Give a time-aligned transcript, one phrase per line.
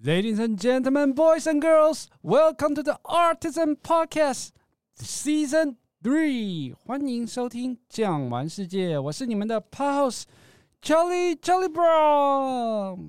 [0.00, 4.52] Ladies and gentlemen, boys and girls, welcome to the Artisan Podcast
[4.94, 5.74] Season
[6.04, 6.72] Three。
[6.86, 10.22] 欢迎收听《酱玩世界》，我是你们的 Pulse
[10.80, 13.08] Charlie Charlie Brown。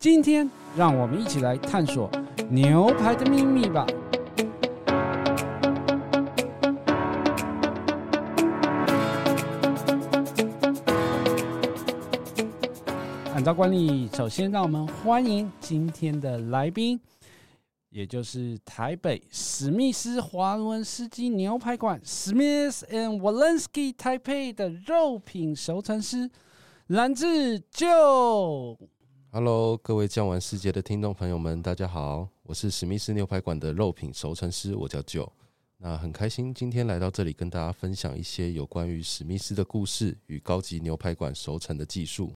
[0.00, 2.10] 今天，让我们一起来探索
[2.50, 3.86] 牛排的秘密吧。
[13.38, 16.98] 按照惯例，首先让我们欢迎今天的来宾，
[17.88, 26.28] 也就是台北史密斯华伦斯基牛排馆 （Smith and Walensky Taipei） 的肉品熟成师
[26.88, 28.76] 蓝志就。
[29.30, 35.32] Hello，各位酱玩世界的听众朋友们，大家好，我是史密斯牛排馆的肉品熟成师，我叫就。
[35.76, 42.32] 那很开心今天来到这里，跟大家分享一些有关于史密斯的故事与高级牛排馆熟成的技术。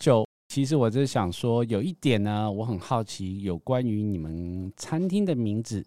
[0.00, 5.84] 就其实我是想说，有一点呢，我很好奇，有关于你们餐厅的名字，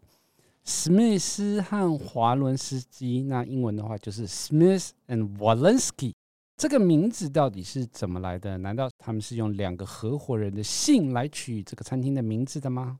[0.63, 6.13] 史密斯和华伦斯基，那英文的话就是 Smith and Wollensky，
[6.55, 8.55] 这个名字到底是怎么来的？
[8.59, 12.99] 难道他们是用两个合伙人的姓来取这个餐厅的名字的吗？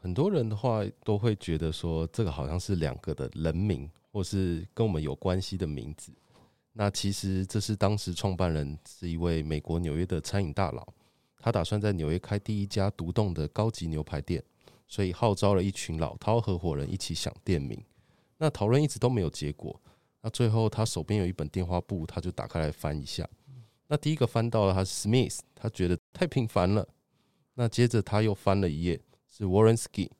[0.00, 6.10] 很多人的话都会觉得说，这个好像是两个的人名，或是跟我们有关系的名字。
[6.78, 10.86] 那其实这是当时创办人是一位美国纽约的餐饮大佬，
[11.38, 14.44] 他打算在纽约开第一家独栋的高级牛排店，
[14.86, 17.82] 所以号召了一群老饕合伙人一起想店名。
[18.36, 19.80] 那讨论一直都没有结果，
[20.20, 23.26] 那最后他手边有一本电话簿，他就打开来翻一下。
[23.86, 26.86] 那第一个翻到了他是 Smith，他觉得太平凡了。
[27.54, 30.10] 那接着他又翻了一页，是 Warrensky。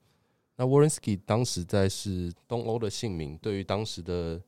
[0.57, 4.41] 那 Warrensky 当时在是东欧的姓名，对于当时的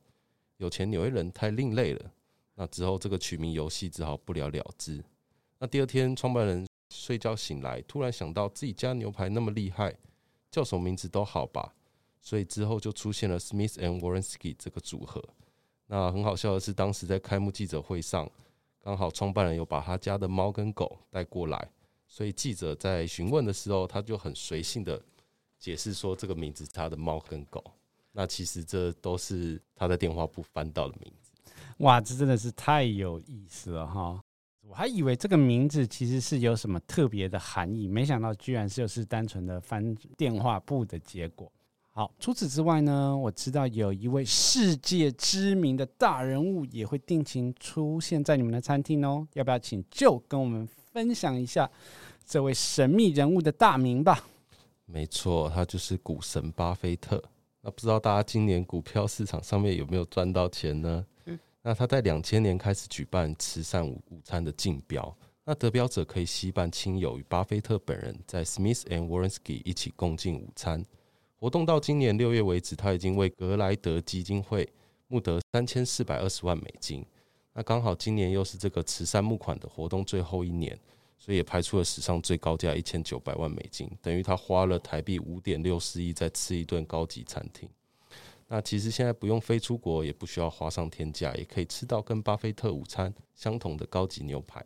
[0.59, 2.11] 有钱纽约人太另类了，
[2.55, 5.01] 那之后这个取名游戏只好不了了之。
[5.57, 9.95] 那第二天，创办人睡觉醒来，突然想到自己家牛排那么厉害，
[10.51, 11.73] 叫什么名字都好吧，
[12.21, 15.23] 所以之后就出现了 Smith and Warrensky 这个组合。
[15.87, 18.29] 那很好笑的是，当时在开幕记者会上，
[18.83, 21.71] 刚好创办人有把他家的猫跟狗带过来，
[22.05, 25.01] 所以记者在询问的时候，他就很随性的
[25.57, 27.63] 解释说，这个名字是他的猫跟狗。
[28.19, 31.31] 那其实这都是他在电话簿翻到的名字。
[31.77, 34.21] 哇，这真的是太有意思了哈！
[34.59, 41.49] 我还以为这个名字其实是有什么特别的含义，没想到居然就是单纯的翻电话簿的结果。
[41.91, 49.25] 好，除此之外呢，我知道有一位世界知名的大人物也会定期出现在你们的餐厅哦。
[49.35, 51.71] 要不要请就跟我们分享一下
[52.25, 54.21] 这位神秘人物的大名吧？
[54.85, 57.23] 没错，他就是股神巴菲特。
[57.61, 61.05] 那不知道大家今年股票市场上面有没有赚到钱呢？
[61.61, 70.85] 那他在两千年开始举办慈善午午餐的竞标，那得标者可以携伴亲友与巴菲特本人在 Smith and Warrensky 一起共进午餐。
[71.35, 74.67] 活动到今年六月为止，他已经为格莱德基金会
[75.07, 77.05] 募得三千四百二十万美金。
[77.53, 80.79] 那刚好今年又是这个慈善募款的活动最后一年。
[81.19, 87.69] 所以也拍出了史上最高价一千九百万美金，等于他花了台币五点六四亿在吃一顿高级餐厅。
[88.47, 94.63] 那其实现在不用飞出国，也不需要花上天价，也可以吃到跟巴菲特午餐相同的高级牛排。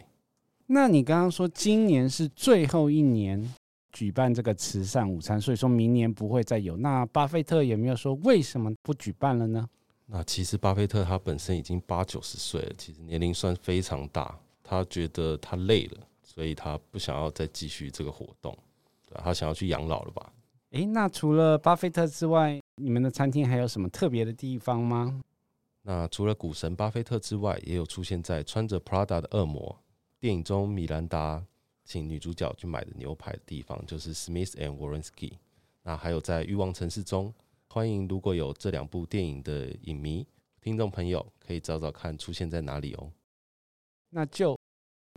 [0.68, 3.54] 那你刚刚说今年是最后一年
[3.92, 6.78] 举办这个慈善午餐，所以说明年不会再有。
[6.78, 9.68] 那巴菲特有没有说为什么不举办了呢？
[10.06, 16.08] 那其实巴菲特他本身已经八九十岁了，其实年龄算非常大，他觉得他累了。
[16.34, 18.58] 所以他不想要再继续这个活动，
[19.08, 20.34] 对，他想要去养老了吧？
[20.72, 25.22] 诶，那除了巴菲特之外，你们的餐厅还有什么特别的地方吗？
[25.84, 29.80] 那除了股神巴菲特之外，也有出现在穿着 Prada 的恶魔
[30.20, 31.46] 电影中，米兰达
[31.86, 35.34] 请女主角去买的牛排的地方，就是 Smith and Warrensky。
[35.84, 37.32] 那还有在欲望城市中，
[37.68, 40.26] 欢迎如果有这两部电影的影迷
[40.62, 43.12] 听众朋友，可以找找看出现在哪里哦。
[44.10, 44.58] 那就。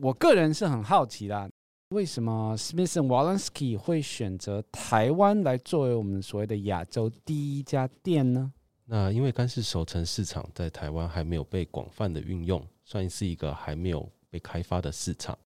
[0.03, 1.49] 我个人是很好奇啦，
[1.89, 8.53] 为什么 Smith and Wollensky 会选择台湾来作为我们所谓的亚洲第一家店呢？
[8.85, 15.37] 那因为干式熟成市场在台湾还没有被广泛的运用，算是一个还没有被开发的市场。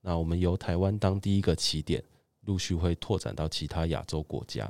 [0.00, 2.02] 那我们由台湾当第一个起点，
[2.46, 4.68] 陆续会拓展到其他亚洲国家。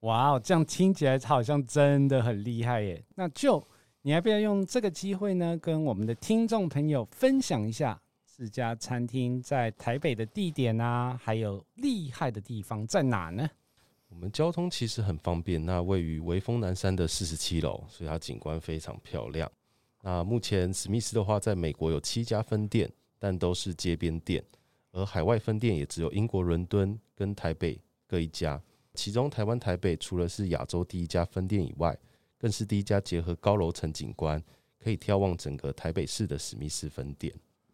[0.00, 3.04] 哇哦，这样听起来好像真的很厉害耶！
[3.16, 3.62] 那就
[4.00, 8.00] 你要不要用这个机会呢，跟我们的听众朋友分享一下？
[8.40, 13.46] 这家餐厅在台北的地点啊，还有厉害的地方在哪呢？
[14.08, 19.52] 我们交通其实很方便，那位于微风南山的四十七楼，所以它景观非常漂亮。
[20.00, 24.42] 那目前史密斯的话，在美国有七家分店，但都是街边店，
[24.92, 28.58] 而海外分店也只有英国伦敦跟台北各一家。
[28.94, 31.94] 其中台湾台北除了是亚洲第一家分店以外，
[32.38, 34.42] 更是第一家结合高楼层景观，
[34.82, 37.30] 可以眺望整个台北市的史密斯分店。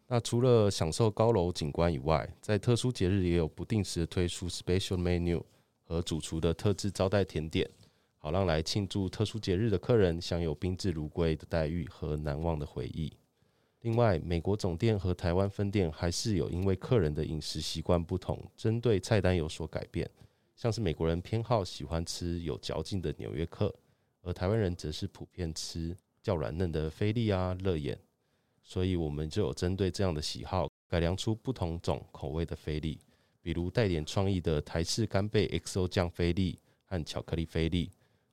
[0.09, 5.43] 那除了享受高楼景观以外，在特殊节日也有不定时推出 special menu
[5.83, 7.69] 和主厨的特制招待甜点，
[8.17, 13.11] 好让来庆祝特殊节日的客人享有宾至如归的待遇和难忘的回忆。
[13.81, 20.09] 另外，美国总店和台湾分店还是有因为客人的饮食习惯不同，针对菜单有所改变。
[20.55, 23.73] 像是美国人偏好喜欢吃有嚼劲的纽约客，
[24.21, 27.99] 而台湾人则是普遍吃较软嫩的菲力啊、乐眼。
[28.69, 32.99] 所以我们就有针对这样的喜好，改良出不同种口味的菲力，
[33.41, 37.89] 比如带点创意的台式干贝 XO 酱菲力和巧克力菲力，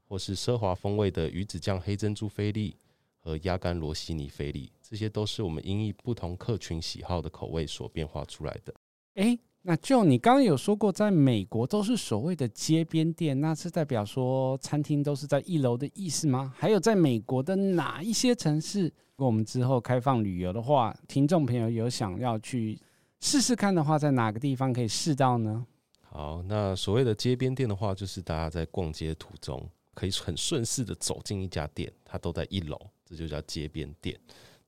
[0.08, 2.76] 或是奢华风味的鱼子酱黑珍珠菲力
[3.20, 4.72] 和鸭肝罗西尼菲力。
[4.82, 8.74] 这些都是我们因应不同客群喜好的口味所变化出来的。
[9.14, 16.52] 诶，那就你刚刚有说过，在美国都是所谓的街边店，那是代表说餐厅都是在一楼的意思吗？
[16.54, 22.78] 还有在美国的哪一些城市，如果我们之后开放旅游的话，听众朋友有想要去
[23.20, 25.64] 试试看的话，在哪个地方可以试到呢？
[26.02, 34.14] 好，那所谓的街边店的话，就是大家在逛街途中可以很顺势的走进一家店，它都在一楼，这就叫街边店。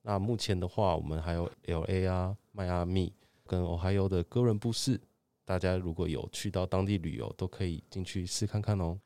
[0.00, 3.12] 那目前的话，我们还有 LA 啊、迈阿密
[3.46, 5.00] 跟 Ohio 的哥伦布市，
[5.44, 8.98] 大家如果有去到当地旅游，都可以进去试看看哦。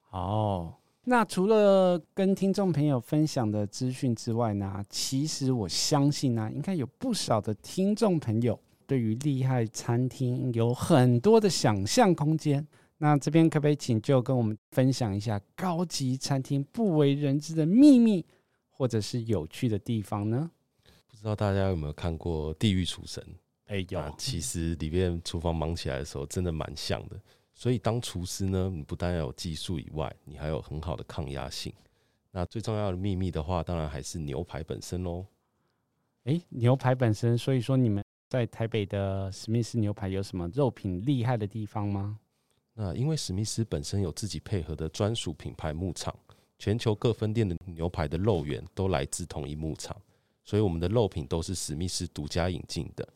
[0.00, 12.66] 好，那除了跟听众朋友分享的资讯之外呢，其实我相信呢，应该有不少的听众朋友对于厉害餐厅有很多的想象空间。
[12.98, 18.24] 那这边可不可以请就跟我们分享一下高级餐厅不为人知的秘密？
[18.70, 20.50] 或者是有趣的地方呢？
[21.08, 23.20] 不知道大家有没有看过《地狱厨神》？
[23.68, 24.14] 哎，有。
[24.18, 27.18] 其实里面厨房忙起来的时候，真的蛮像的。
[27.54, 31.72] 所以当厨师呢，你不但要有技术以外，你还有很好的抗压性。
[32.30, 35.24] 那最重要的秘密的话，当然还是牛排本身喽。
[36.24, 42.18] 哎，牛排本身，所以说你们在台北的史密斯牛排有什么肉品厉害的地方吗？
[42.74, 46.14] 那因为史密斯本身有自己配合的专属品牌牧场。
[46.60, 49.96] 全球各分店的牛排的肉源都来自同一牧场，
[50.42, 53.08] 所以我们的肉品都是史密斯独家引进的。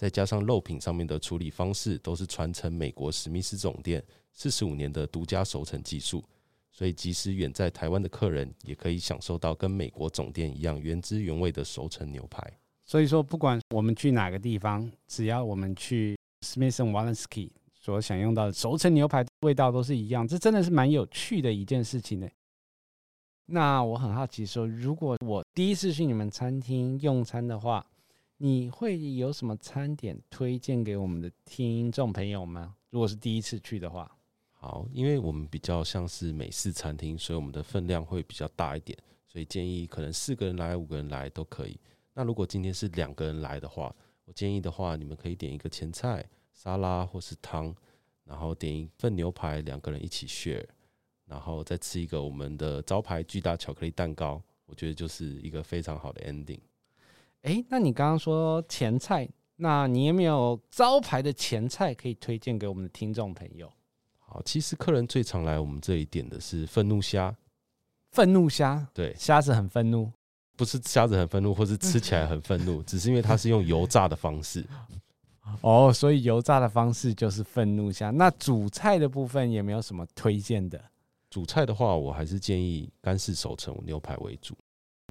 [0.00, 4.02] 再加上肉品上面的处理方式都是传承美国史密斯总店
[4.32, 6.24] 四十五年的独家熟成技术，
[6.72, 12.42] 所以即使远在台湾的客人也可以享受到跟美国总店一样原汁原味的熟成牛排。
[12.86, 20.26] 所以说，不管我们去哪个地方，只要我们去 Smith & Wollensky 所享用到的熟成牛排，味道都是一样。
[20.26, 22.26] 这真的是蛮有趣的一件事情呢。
[23.44, 27.84] 那我很好奇说，如果我第一次去你们餐厅用餐的话，
[28.42, 32.74] 你会有什么餐点推荐给我们的听众朋友吗？
[32.88, 34.10] 如果是第一次去的话，
[34.52, 41.78] 好，因为我们比较像是美式餐厅，所以我们的分量会比较大一点，所以建议可能四个人来、五个人来都可以。
[42.14, 43.94] 那如果今天是两个人来的话，
[44.24, 47.76] 我建议的话，你们可以点一个前菜、沙拉或是汤，
[48.24, 50.66] 然后点一份牛排，两个人一起 share。
[51.26, 56.58] 然后再吃一个我们的招牌巨大巧克力蛋糕，我觉得就是一个非常好的 ending。
[57.42, 63.70] 哎，那你刚刚说前菜，那你有没有招牌的前菜可以推荐给我们的听众朋友？
[64.18, 67.34] 好，其实客人最常来我们这里点的是愤怒虾。
[68.12, 70.10] 愤怒虾，对，虾子很愤怒，
[70.56, 74.66] 不是虾子很愤怒，或是吃起来很愤怒， 只是因为它是用油炸的方式。
[75.62, 78.10] 哦，所以油炸的方式就是愤怒虾。
[78.10, 80.80] 那主菜的部分有没有什么推荐的？
[81.30, 84.54] 主菜的话，我还是建议干式熟成牛排为主。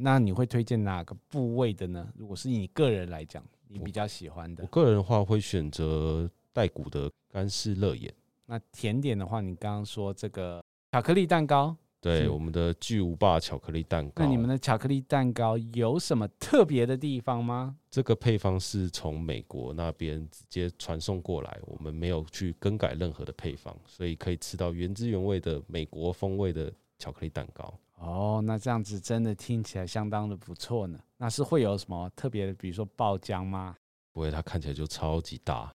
[0.01, 2.08] 那你会推荐哪个部位的呢？
[2.15, 4.63] 如果是你个人来讲，你比较喜欢的？
[4.63, 8.13] 我，我个人的话会选择带骨的干式乐眼。
[8.46, 11.75] 那甜点的话，你刚刚说这个巧克力蛋糕。
[12.01, 14.24] 对，我们的巨无霸巧克力蛋糕。
[14.24, 17.75] 那你们的巧克力蛋糕有什么特别的地方吗？
[17.91, 27.77] 这个配方是从美国那边直接传送过来，我们没有去更改任何的配方，所以可以吃到原汁原味的美国风味的巧克力蛋糕。
[28.00, 30.98] 哦，那这样子真的听起来相当的不错呢。
[31.18, 33.75] 那是会有什么特别的，比如说爆浆吗？
[34.13, 35.72] 不会，它看起来就超级大，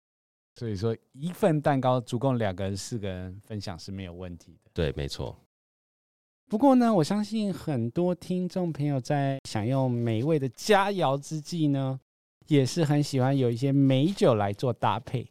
[0.54, 4.70] 所以说一份蛋糕足够两个人、四个人分享是没有问题的。
[4.72, 5.34] 对，没错。
[6.46, 11.98] 不过呢，我相信很多听众朋友在享用美味的佳肴之际呢，
[12.48, 15.26] 也是很喜欢有一些美酒来做搭配。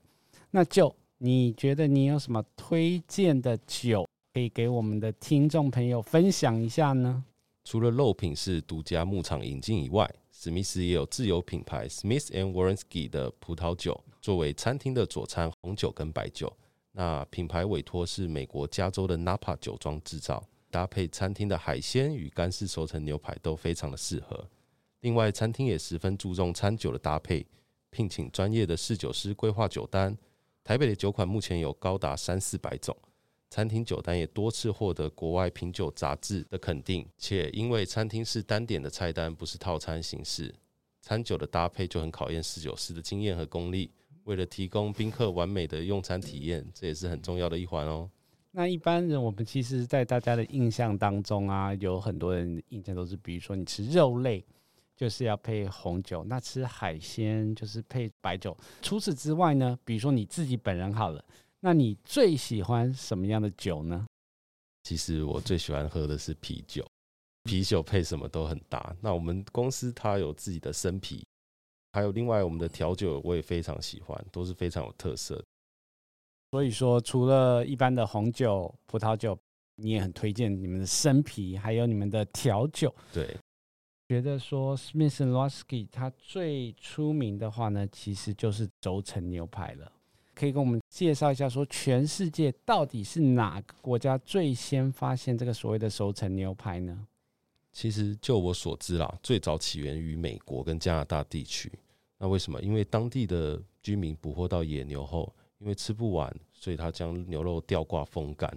[0.49, 7.23] 那就你觉得你有什么推荐的酒可以给我们的听众朋友分享一下呢？
[7.63, 16.55] 除了肉品是独家牧场引进以外史密斯也有自有品牌 Smith and Warrensky 的葡萄酒作为餐厅的佐餐红酒跟白酒。
[16.91, 24.47] 那品牌委托是美国加州的 Napa 酒庄制造，搭配餐厅的海鲜与干式熟成牛排都非常的适合。
[25.01, 27.45] 另外，餐厅也十分注重餐酒的搭配，
[27.89, 30.17] 聘请专业的侍酒师规划酒单。
[30.63, 32.95] 台北的酒款目前有高达三四百种。
[33.49, 40.53] 餐厅酒单也多次获得国外品酒杂志的肯定，且因为餐厅是单点的菜单，不是套餐形式，
[41.01, 43.91] 餐酒的搭配就很考验侍酒师的经验和功力。
[44.25, 48.07] 为了提供宾客完美的用餐体验，这也是很重要的一环哦。
[48.51, 54.45] 那一般人，我们其实，在大家的印象当中啊，有很多人印象都是，比如说你吃肉类
[54.95, 58.55] 就是要配红酒，那吃海鲜就是配白酒。
[58.83, 61.25] 除此之外呢，比如说你自己本人好了。
[61.61, 64.05] 那你最喜欢什么样的酒呢？
[64.83, 66.85] 其实我最喜欢喝的是啤酒，
[67.43, 68.95] 啤酒配什么都很搭。
[69.01, 71.21] 那我们公司它有自己的生啤，
[71.91, 75.43] 还有另外我们的调酒我也非常喜欢，都是非常有特色。
[76.51, 79.37] 所以说，除了一般的红酒、葡萄酒，
[79.75, 82.95] 你也很推荐你们的生啤，还有你们的调酒。
[83.13, 83.37] 对，
[84.07, 89.91] 觉得说 Smith and Wollensky 它最出名的话呢，其实就是轴承牛排了。
[90.39, 97.05] 可以跟我们介绍一下，说全世界到底是哪个国家最先发现这个所谓的熟成牛排呢？
[97.73, 101.69] 其实就我所知啦，最早起源于美国跟加拿大地区。
[102.17, 102.61] 那为什么？
[102.61, 108.49] 因为当地的居民捕获到野牛后，因为吃不完，所以他将牛肉吊挂风干。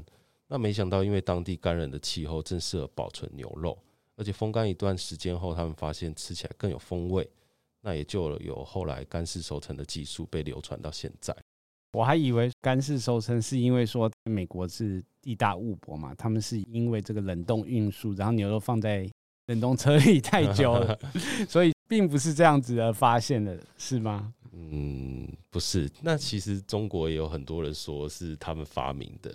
[0.47, 3.77] 那没想到，因为当地干冷的气候正适合保存牛肉，
[4.15, 7.29] 而且风干一段时间后，他们发现吃起来更有风味。
[7.81, 11.37] 那也就有后来干式熟成的技术被流传到现在。
[11.93, 19.07] 我还以为干式收成是因为说美国是地大物博嘛，他们是因为这个冷冻运输，然后牛肉放在
[19.49, 20.99] 冷冻车里 太久了，
[21.47, 24.33] 所以并不是这样子而发现的，是吗？
[24.53, 25.91] 嗯，不是。
[26.01, 29.35] 那其实中国也有很多人说是他们发明的，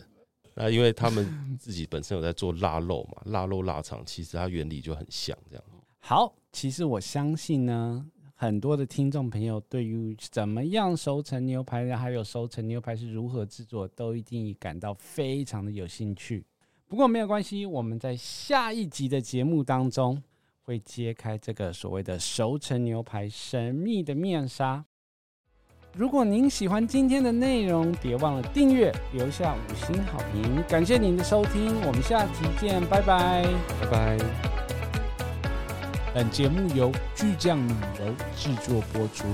[0.56, 1.28] 那因为他们
[1.60, 5.64] 自己本身有在做腊肉嘛，腊肉腊肠其实它原理就很像这样。
[6.00, 8.04] 好，其实我相信呢。
[8.40, 16.46] 很多的听众朋友对于怎么样熟成牛排，还有熟成牛排是如何制作，都一定感到非常的有兴趣。
[16.88, 20.22] 不过没有关系，我们在下一集的节目当中
[20.62, 24.86] 会揭开这个所谓的熟成牛排神秘的面纱。
[25.96, 30.64] 如果您喜欢今天的内容，别忘了订阅，留下五星好评。
[30.70, 33.44] 感谢您的收听，我们下期见，拜拜，
[33.82, 34.77] 拜拜。
[36.18, 39.28] 本节目由巨匠旅游制作播出。